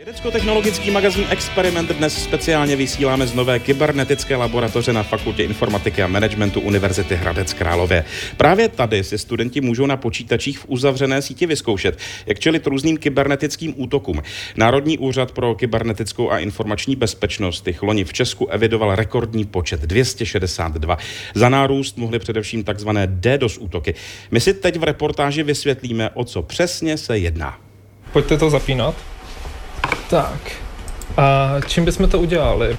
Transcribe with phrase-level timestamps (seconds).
[0.00, 6.60] Vědecko-technologický magazín Experiment dnes speciálně vysíláme z nové kybernetické laboratoře na Fakultě informatiky a managementu
[6.60, 8.04] Univerzity Hradec Králové.
[8.36, 13.74] Právě tady si studenti můžou na počítačích v uzavřené síti vyzkoušet, jak čelit různým kybernetickým
[13.76, 14.22] útokům.
[14.56, 20.98] Národní úřad pro kybernetickou a informační bezpečnost těch loni v Česku evidoval rekordní počet 262.
[21.34, 23.94] Za nárůst mohly především takzvané DDoS útoky.
[24.30, 27.58] My si teď v reportáži vysvětlíme, o co přesně se jedná.
[28.12, 29.19] Pojďte to zapínat.
[30.10, 30.52] Tak.
[31.16, 32.78] A čím bychom to udělali?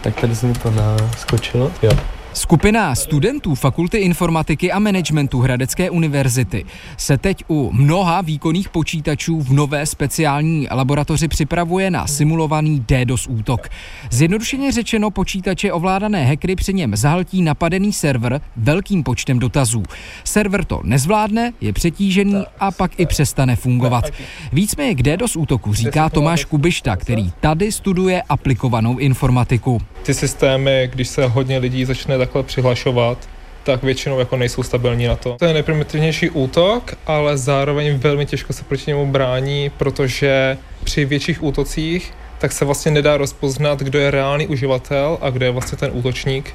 [0.00, 1.72] Tak tady se mi to naskočilo.
[1.82, 1.90] Jo.
[2.32, 6.64] Skupina studentů Fakulty informatiky a managementu Hradecké univerzity
[6.96, 13.68] se teď u mnoha výkonných počítačů v nové speciální laboratoři připravuje na simulovaný DDoS útok.
[14.10, 19.82] Zjednodušeně řečeno počítače ovládané hackery při něm zahltí napadený server velkým počtem dotazů.
[20.24, 24.04] Server to nezvládne, je přetížený a pak i přestane fungovat.
[24.52, 29.80] Víc mi k DDoS útoku říká Tomáš Kubišta, který tady studuje aplikovanou informatiku.
[30.02, 33.28] Ty systémy, když se hodně lidí začne takhle přihlašovat,
[33.64, 35.36] tak většinou jako nejsou stabilní na to.
[35.38, 41.42] To je nejprimitivnější útok, ale zároveň velmi těžko se proti němu brání, protože při větších
[41.42, 45.90] útocích tak se vlastně nedá rozpoznat, kdo je reálný uživatel a kdo je vlastně ten
[45.94, 46.54] útočník.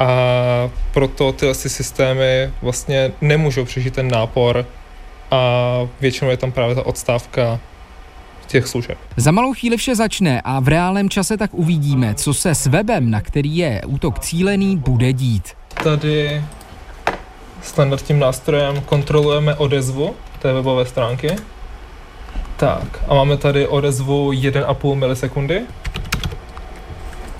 [0.00, 4.66] A proto tyhle systémy vlastně nemůžou přežít ten nápor
[5.30, 7.60] a většinou je tam právě ta odstávka
[8.46, 8.98] těch služeb.
[9.16, 13.10] Za malou chvíli vše začne a v reálném čase tak uvidíme, co se s webem,
[13.10, 15.48] na který je útok cílený, bude dít.
[15.84, 16.44] Tady
[17.62, 21.36] standardním nástrojem kontrolujeme odezvu té webové stránky.
[22.56, 25.62] Tak, a máme tady odezvu 1,5 milisekundy.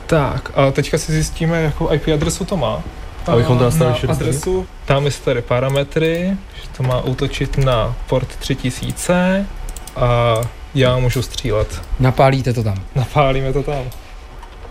[0.06, 2.82] Tak, a teďka si zjistíme, jakou IP adresu to má.
[3.26, 4.66] Abychom to nastavili na adresu.
[4.88, 9.46] Dáme si tady parametry, že to má útočit na port 3000
[9.96, 10.31] a
[10.74, 11.82] já můžu střílet.
[12.00, 12.76] Napálíte to tam.
[12.94, 13.84] Napálíme to tam.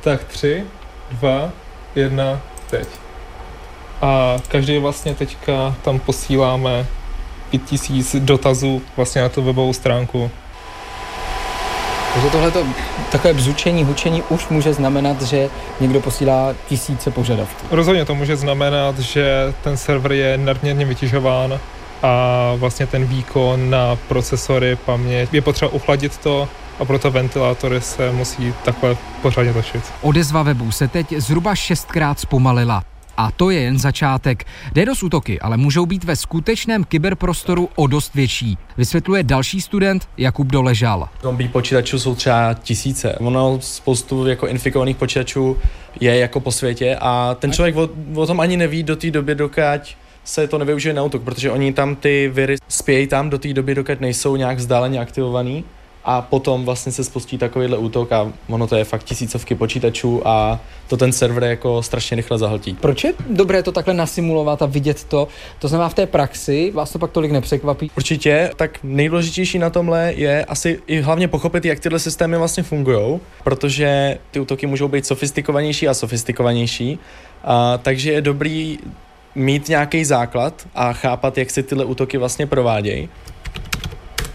[0.02, 0.64] Tak tři,
[1.12, 1.50] dva,
[1.96, 2.88] jedna, teď.
[4.02, 6.86] A každý vlastně teďka tam posíláme
[7.50, 10.32] 5000 dotazů vlastně na tu webovou stránku.
[12.14, 12.64] Takže tohleto
[13.12, 17.68] takové bzučení, hučení už může znamenat, že někdo posílá tisíce požadavků.
[17.72, 21.60] Rozhodně to může znamenat, že ten server je nadměrně vytěžován
[22.04, 28.12] a vlastně ten výkon na procesory, paměť, je potřeba uchladit to a proto ventilátory se
[28.12, 29.84] musí takhle pořádně točit.
[30.02, 32.84] Odezva webu se teď zhruba šestkrát zpomalila.
[33.18, 34.46] A to je jen začátek.
[34.74, 38.58] DDoS útoky ale můžou být ve skutečném kyberprostoru o dost větší.
[38.78, 41.10] Vysvětluje další student Jakub Doležal.
[41.22, 43.16] Zombie počítačů jsou třeba tisíce.
[43.16, 45.58] Ono spoustu jako infikovaných počítačů
[46.00, 49.36] je jako po světě a ten člověk o, o tom ani neví do té doby,
[49.36, 49.82] dokud
[50.24, 53.76] se to nevyužije na útok, protože oni tam ty viry spějí tam do té doby,
[53.76, 55.64] dokud nejsou nějak vzdáleně aktivovaný
[56.04, 60.60] a potom vlastně se spustí takovýhle útok a ono to je fakt tisícovky počítačů a
[60.88, 62.78] to ten server jako strašně rychle zahltí.
[62.82, 65.28] Proč je dobré to takhle nasimulovat a vidět to?
[65.60, 67.92] To znamená v té praxi, vás to pak tolik nepřekvapí?
[67.98, 73.20] Určitě, tak nejdůležitější na tomhle je asi i hlavně pochopit, jak tyhle systémy vlastně fungují,
[73.44, 77.00] protože ty útoky můžou být sofistikovanější a sofistikovanější,
[77.44, 78.80] a, takže je dobrý
[79.36, 83.10] mít nějaký základ a chápat, jak se tyhle útoky vlastně provádějí.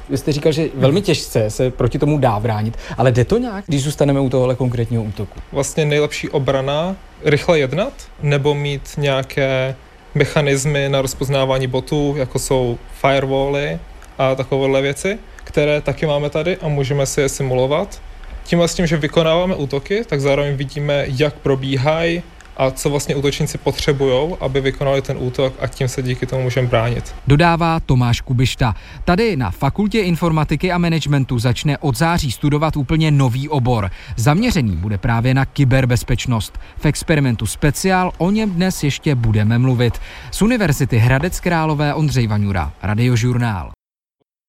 [0.09, 3.65] Vy jste říkal, že velmi těžce se proti tomu dá bránit, ale jde to nějak,
[3.67, 5.41] když zůstaneme u tohohle konkrétního útoku?
[5.53, 7.93] Vlastně nejlepší obrana, rychle jednat,
[8.23, 9.75] nebo mít nějaké
[10.15, 13.79] mechanismy na rozpoznávání botů, jako jsou firewally
[14.19, 18.03] a takovéhle věci, které taky máme tady a můžeme si je simulovat.
[18.45, 22.23] Tím vlastně, že vykonáváme útoky, tak zároveň vidíme, jak probíhají,
[22.57, 26.69] a co vlastně útočníci potřebují, aby vykonali ten útok a tím se díky tomu můžeme
[26.69, 27.15] bránit.
[27.27, 28.75] Dodává Tomáš Kubišta.
[29.05, 33.91] Tady na Fakultě informatiky a managementu začne od září studovat úplně nový obor.
[34.17, 36.59] Zaměření bude právě na kyberbezpečnost.
[36.77, 39.99] V experimentu speciál o něm dnes ještě budeme mluvit.
[40.31, 43.71] Z Univerzity Hradec Králové Ondřej Vaňura, Radiožurnál.